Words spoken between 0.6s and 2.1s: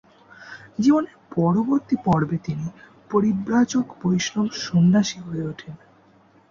জীবনের পরবর্তী